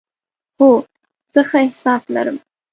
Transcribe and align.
هو، 0.59 0.69
زه 1.33 1.41
ښه 1.49 1.57
احساس 1.65 2.01
لرم 2.15 2.37